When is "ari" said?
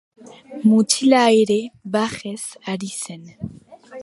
2.73-2.89